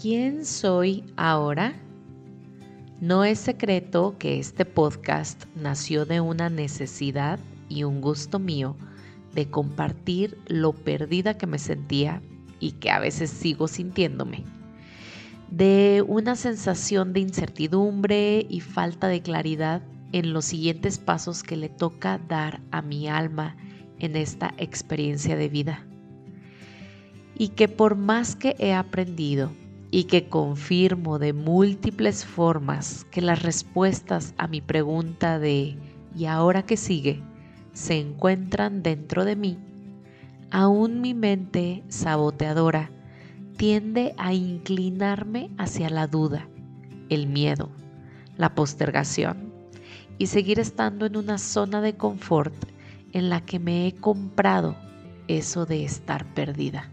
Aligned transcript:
¿Quién 0.00 0.46
soy 0.46 1.04
ahora? 1.18 1.74
No 3.02 3.22
es 3.22 3.38
secreto 3.38 4.16
que 4.18 4.38
este 4.38 4.64
podcast 4.64 5.44
nació 5.54 6.06
de 6.06 6.22
una 6.22 6.48
necesidad 6.48 7.38
y 7.68 7.84
un 7.84 8.00
gusto 8.00 8.38
mío 8.38 8.78
de 9.34 9.50
compartir 9.50 10.38
lo 10.46 10.72
perdida 10.72 11.36
que 11.36 11.46
me 11.46 11.58
sentía 11.58 12.22
y 12.60 12.72
que 12.72 12.90
a 12.90 12.98
veces 12.98 13.28
sigo 13.28 13.68
sintiéndome, 13.68 14.44
de 15.50 16.02
una 16.08 16.34
sensación 16.34 17.12
de 17.12 17.20
incertidumbre 17.20 18.46
y 18.48 18.60
falta 18.60 19.06
de 19.06 19.20
claridad 19.20 19.82
en 20.12 20.32
los 20.32 20.46
siguientes 20.46 20.98
pasos 20.98 21.42
que 21.42 21.58
le 21.58 21.68
toca 21.68 22.16
dar 22.26 22.62
a 22.70 22.80
mi 22.80 23.06
alma 23.06 23.54
en 23.98 24.16
esta 24.16 24.54
experiencia 24.56 25.36
de 25.36 25.50
vida. 25.50 25.86
Y 27.36 27.48
que 27.48 27.68
por 27.68 27.96
más 27.96 28.34
que 28.34 28.56
he 28.58 28.72
aprendido 28.72 29.50
y 29.90 30.04
que 30.04 30.28
confirmo 30.28 31.18
de 31.18 31.32
múltiples 31.32 32.24
formas 32.24 33.04
que 33.10 33.20
las 33.20 33.42
respuestas 33.42 34.34
a 34.38 34.46
mi 34.46 34.60
pregunta 34.60 35.38
de 35.38 35.76
¿y 36.14 36.24
ahora 36.26 36.64
qué 36.64 36.76
sigue? 36.76 37.22
se 37.72 37.98
encuentran 37.98 38.82
dentro 38.82 39.24
de 39.24 39.36
mí, 39.36 39.58
aún 40.50 41.00
mi 41.00 41.14
mente 41.14 41.84
saboteadora 41.88 42.90
tiende 43.56 44.14
a 44.16 44.32
inclinarme 44.32 45.50
hacia 45.56 45.88
la 45.88 46.06
duda, 46.06 46.48
el 47.08 47.26
miedo, 47.26 47.70
la 48.36 48.54
postergación 48.54 49.52
y 50.18 50.26
seguir 50.26 50.58
estando 50.58 51.06
en 51.06 51.16
una 51.16 51.38
zona 51.38 51.80
de 51.80 51.96
confort 51.96 52.54
en 53.12 53.28
la 53.30 53.44
que 53.44 53.58
me 53.58 53.86
he 53.86 53.94
comprado 53.94 54.76
eso 55.28 55.66
de 55.66 55.84
estar 55.84 56.26
perdida. 56.34 56.90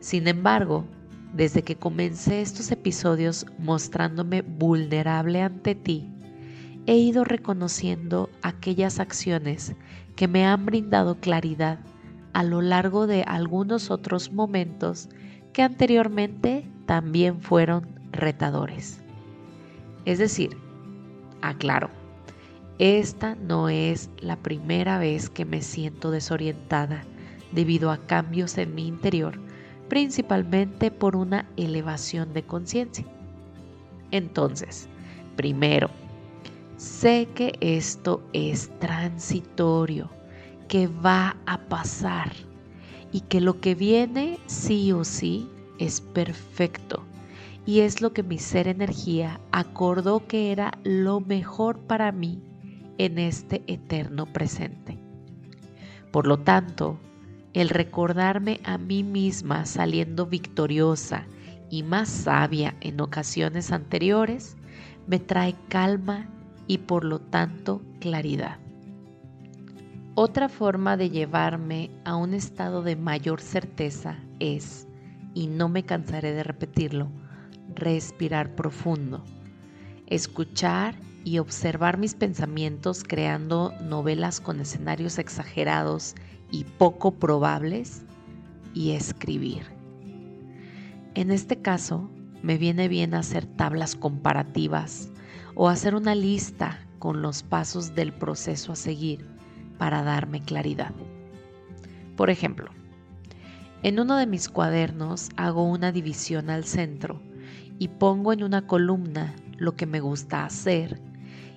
Sin 0.00 0.28
embargo, 0.28 0.84
desde 1.32 1.62
que 1.62 1.76
comencé 1.76 2.40
estos 2.40 2.70
episodios 2.70 3.46
mostrándome 3.58 4.42
vulnerable 4.42 5.42
ante 5.42 5.74
ti, 5.74 6.08
he 6.86 6.96
ido 6.96 7.24
reconociendo 7.24 8.30
aquellas 8.42 8.98
acciones 8.98 9.74
que 10.16 10.26
me 10.26 10.46
han 10.46 10.64
brindado 10.64 11.16
claridad 11.20 11.78
a 12.32 12.42
lo 12.42 12.62
largo 12.62 13.06
de 13.06 13.22
algunos 13.24 13.90
otros 13.90 14.32
momentos 14.32 15.08
que 15.52 15.62
anteriormente 15.62 16.64
también 16.86 17.40
fueron 17.40 17.86
retadores. 18.12 19.00
Es 20.04 20.18
decir, 20.18 20.56
aclaro, 21.42 21.90
esta 22.78 23.34
no 23.34 23.68
es 23.68 24.08
la 24.18 24.36
primera 24.36 24.98
vez 24.98 25.28
que 25.28 25.44
me 25.44 25.62
siento 25.62 26.10
desorientada 26.10 27.04
debido 27.52 27.90
a 27.90 27.98
cambios 27.98 28.56
en 28.56 28.74
mi 28.74 28.86
interior 28.86 29.47
principalmente 29.88 30.90
por 30.90 31.16
una 31.16 31.46
elevación 31.56 32.32
de 32.32 32.42
conciencia. 32.42 33.04
Entonces, 34.10 34.88
primero, 35.36 35.90
sé 36.76 37.28
que 37.34 37.56
esto 37.60 38.22
es 38.32 38.70
transitorio, 38.78 40.10
que 40.68 40.86
va 40.86 41.36
a 41.46 41.58
pasar 41.58 42.32
y 43.12 43.20
que 43.22 43.40
lo 43.40 43.60
que 43.60 43.74
viene 43.74 44.38
sí 44.46 44.92
o 44.92 45.04
sí 45.04 45.48
es 45.78 46.00
perfecto 46.00 47.04
y 47.68 47.80
es 47.80 48.00
lo 48.00 48.14
que 48.14 48.22
mi 48.22 48.38
ser 48.38 48.66
energía 48.66 49.40
acordó 49.52 50.26
que 50.26 50.52
era 50.52 50.72
lo 50.84 51.20
mejor 51.20 51.78
para 51.80 52.12
mí 52.12 52.42
en 52.96 53.18
este 53.18 53.62
eterno 53.66 54.24
presente. 54.32 54.98
Por 56.10 56.26
lo 56.26 56.38
tanto, 56.38 56.98
el 57.54 57.68
recordarme 57.68 58.60
a 58.64 58.78
mí 58.78 59.02
misma 59.02 59.66
saliendo 59.66 60.26
victoriosa 60.26 61.26
y 61.70 61.82
más 61.82 62.08
sabia 62.08 62.76
en 62.80 63.00
ocasiones 63.00 63.72
anteriores, 63.72 64.56
me 65.06 65.18
trae 65.18 65.54
calma 65.68 66.28
y 66.66 66.78
por 66.78 67.04
lo 67.04 67.20
tanto 67.20 67.82
claridad. 68.00 68.58
Otra 70.14 70.48
forma 70.48 70.96
de 70.96 71.10
llevarme 71.10 71.90
a 72.04 72.16
un 72.16 72.34
estado 72.34 72.82
de 72.82 72.96
mayor 72.96 73.40
certeza 73.40 74.18
es, 74.40 74.88
y 75.34 75.46
no 75.46 75.68
me 75.68 75.84
cansaré 75.84 76.32
de 76.32 76.42
repetirlo, 76.42 77.08
respirar 77.74 78.54
profundo, 78.56 79.24
escuchar 80.06 80.96
y 81.24 81.38
observar 81.38 81.98
mis 81.98 82.14
pensamientos 82.14 83.04
creando 83.04 83.72
novelas 83.82 84.40
con 84.40 84.60
escenarios 84.60 85.18
exagerados 85.18 86.14
y 86.50 86.64
poco 86.64 87.12
probables 87.12 88.04
y 88.74 88.92
escribir. 88.92 89.62
En 91.14 91.30
este 91.30 91.60
caso, 91.60 92.10
me 92.42 92.58
viene 92.58 92.88
bien 92.88 93.14
hacer 93.14 93.46
tablas 93.46 93.96
comparativas 93.96 95.10
o 95.54 95.68
hacer 95.68 95.94
una 95.94 96.14
lista 96.14 96.78
con 96.98 97.22
los 97.22 97.42
pasos 97.42 97.94
del 97.94 98.12
proceso 98.12 98.72
a 98.72 98.76
seguir 98.76 99.26
para 99.78 100.02
darme 100.02 100.42
claridad. 100.42 100.92
Por 102.16 102.30
ejemplo, 102.30 102.70
en 103.82 104.00
uno 104.00 104.16
de 104.16 104.26
mis 104.26 104.48
cuadernos 104.48 105.30
hago 105.36 105.64
una 105.64 105.92
división 105.92 106.50
al 106.50 106.64
centro 106.64 107.20
y 107.78 107.88
pongo 107.88 108.32
en 108.32 108.42
una 108.42 108.66
columna 108.66 109.34
lo 109.56 109.76
que 109.76 109.86
me 109.86 110.00
gusta 110.00 110.44
hacer 110.44 111.00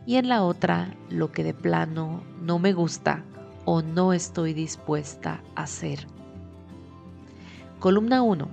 y 0.05 0.15
en 0.15 0.29
la 0.29 0.43
otra 0.43 0.95
lo 1.09 1.31
que 1.31 1.43
de 1.43 1.53
plano 1.53 2.23
no 2.41 2.59
me 2.59 2.73
gusta 2.73 3.23
o 3.65 3.81
no 3.81 4.13
estoy 4.13 4.53
dispuesta 4.53 5.41
a 5.55 5.63
hacer. 5.63 6.07
Columna 7.79 8.21
1. 8.21 8.47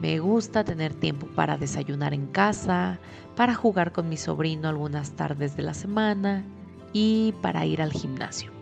Me 0.00 0.18
gusta 0.18 0.64
tener 0.64 0.94
tiempo 0.94 1.26
para 1.26 1.56
desayunar 1.56 2.14
en 2.14 2.26
casa, 2.26 2.98
para 3.36 3.54
jugar 3.54 3.92
con 3.92 4.08
mi 4.08 4.16
sobrino 4.16 4.68
algunas 4.68 5.12
tardes 5.12 5.56
de 5.56 5.62
la 5.62 5.74
semana 5.74 6.44
y 6.92 7.32
para 7.42 7.66
ir 7.66 7.80
al 7.80 7.92
gimnasio. 7.92 8.52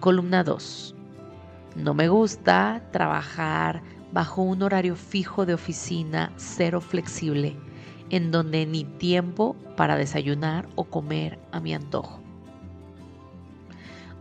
Columna 0.00 0.44
2. 0.44 0.94
No 1.76 1.94
me 1.94 2.08
gusta 2.08 2.82
trabajar 2.92 3.82
bajo 4.12 4.42
un 4.42 4.62
horario 4.62 4.96
fijo 4.96 5.46
de 5.46 5.54
oficina 5.54 6.32
cero 6.36 6.80
flexible, 6.80 7.56
en 8.10 8.30
donde 8.30 8.66
ni 8.66 8.84
tiempo 8.84 9.54
para 9.76 9.96
desayunar 9.96 10.68
o 10.74 10.84
comer 10.84 11.38
a 11.52 11.60
mi 11.60 11.74
antojo. 11.74 12.27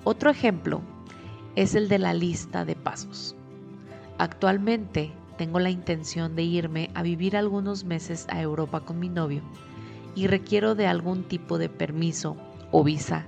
Otro 0.10 0.30
ejemplo 0.30 0.80
es 1.58 1.76
el 1.76 1.90
de 1.90 2.00
la 2.00 2.14
lista 2.14 2.64
de 2.64 2.78
pasos. 2.78 3.36
Actualmente 4.18 5.12
tengo 5.38 5.60
la 5.60 5.70
intención 5.70 6.34
de 6.34 6.44
irme 6.44 6.90
a 6.94 7.04
vivir 7.04 7.36
algunos 7.36 7.84
meses 7.84 8.26
a 8.30 8.42
Europa 8.42 8.86
con 8.86 9.00
mi 9.00 9.10
novio 9.10 9.42
y 10.16 10.28
requiero 10.28 10.76
de 10.76 10.88
algún 10.88 11.26
tipo 11.26 11.58
de 11.58 11.68
permiso 11.68 12.38
o 12.72 12.86
visa 12.86 13.26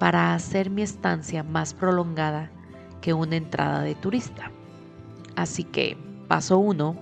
para 0.00 0.34
hacer 0.34 0.70
mi 0.70 0.82
estancia 0.82 1.44
más 1.44 1.72
prolongada 1.72 2.50
que 3.00 3.14
una 3.14 3.36
entrada 3.36 3.82
de 3.82 3.94
turista. 3.94 4.50
Así 5.36 5.62
que, 5.62 5.96
paso 6.26 6.58
1, 6.58 6.96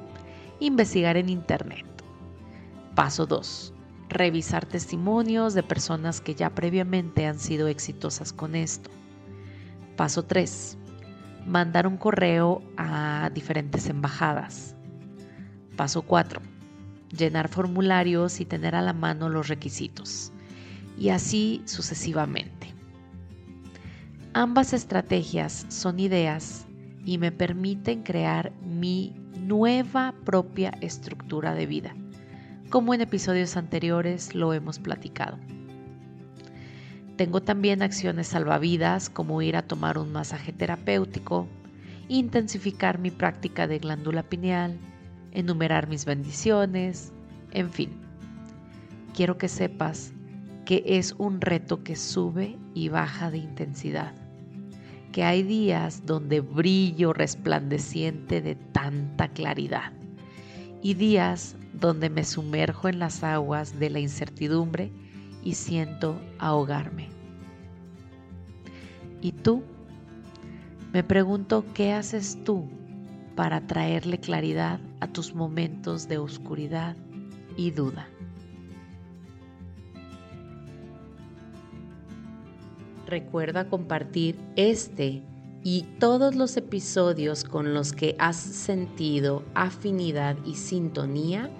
investigar 0.61 1.17
en 1.17 1.31
Internet. 1.31 1.87
Paso 2.95 3.25
2, 3.25 3.73
revisar 4.11 4.67
testimonios 4.67 5.55
de 5.55 5.63
personas 5.63 6.21
que 6.21 6.35
ya 6.35 6.51
previamente 6.51 7.25
han 7.25 7.39
sido 7.39 7.69
exitosas 7.69 8.35
con 8.35 8.55
esto. 8.55 8.91
Paso 9.97 10.25
3. 10.25 10.77
Mandar 11.47 11.87
un 11.87 11.97
correo 11.97 12.63
a 12.77 13.31
diferentes 13.33 13.89
embajadas. 13.89 14.75
Paso 15.75 16.03
4. 16.03 16.43
Llenar 17.17 17.49
formularios 17.49 18.41
y 18.41 18.45
tener 18.45 18.75
a 18.75 18.83
la 18.83 18.93
mano 18.93 19.31
los 19.31 19.49
requisitos. 19.49 20.33
Y 20.99 21.09
así 21.09 21.63
sucesivamente. 21.65 22.75
Ambas 24.35 24.75
estrategias 24.75 25.65
son 25.71 25.99
ideas 25.99 26.67
y 27.07 27.17
me 27.17 27.33
permiten 27.33 28.03
crear 28.03 28.53
mi 28.61 29.15
nueva 29.41 30.15
propia 30.27 30.77
estructura 30.83 31.55
de 31.55 31.65
vida, 31.65 31.95
como 32.69 32.93
en 32.93 33.01
episodios 33.01 33.57
anteriores 33.57 34.35
lo 34.35 34.53
hemos 34.53 34.79
platicado. 34.79 35.39
Tengo 37.17 37.41
también 37.41 37.81
acciones 37.81 38.29
salvavidas 38.29 39.09
como 39.09 39.41
ir 39.41 39.57
a 39.57 39.63
tomar 39.63 39.97
un 39.97 40.13
masaje 40.13 40.53
terapéutico, 40.53 41.49
intensificar 42.09 42.99
mi 42.99 43.11
práctica 43.11 43.67
de 43.67 43.79
glándula 43.79 44.23
pineal, 44.23 44.77
enumerar 45.33 45.89
mis 45.89 46.05
bendiciones, 46.05 47.15
en 47.53 47.71
fin. 47.71 47.91
Quiero 49.15 49.39
que 49.39 49.49
sepas 49.49 50.13
que 50.67 50.83
es 50.85 51.15
un 51.17 51.41
reto 51.41 51.83
que 51.83 51.97
sube 51.97 52.59
y 52.75 52.91
baja 52.91 53.31
de 53.31 53.39
intensidad, 53.39 54.13
que 55.13 55.25
hay 55.25 55.43
días 55.43 56.05
donde 56.05 56.41
brillo 56.41 57.15
resplandeciente 57.15 58.43
de 58.43 58.57
tanta 58.57 59.29
claridad 59.29 59.93
y 60.83 60.95
días 60.95 61.57
donde 61.73 62.11
me 62.11 62.25
sumerjo 62.25 62.89
en 62.89 62.99
las 62.99 63.25
aguas 63.25 63.79
de 63.79 63.89
la 63.89 64.01
incertidumbre 64.01 64.93
y 65.47 65.55
siento 65.55 66.21
ahogarme. 66.39 67.09
¿Y 69.23 69.33
tú? 69.33 69.63
Me 70.93 71.03
pregunto, 71.03 71.65
¿qué 71.73 71.93
haces 71.93 72.39
tú 72.45 72.69
para 73.37 73.67
traerle 73.67 74.19
claridad 74.19 74.81
a 74.99 75.07
tus 75.07 75.35
momentos 75.35 76.09
de 76.09 76.19
oscuridad 76.19 76.97
y 77.57 77.71
duda. 77.71 78.09
Recuerda 83.07 83.69
compartir 83.69 84.37
este 84.57 85.23
y 85.63 85.83
todos 86.01 86.35
los 86.35 86.57
episodios 86.57 87.45
con 87.45 87.73
los 87.75 87.93
que 87.93 88.17
has 88.19 88.37
sentido 88.37 89.45
afinidad 89.55 90.37
y 90.45 90.55
sintonía 90.55 91.51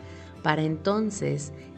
para 0.43 0.63
entonces 0.63 1.53